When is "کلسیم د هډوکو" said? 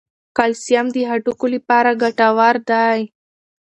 0.37-1.45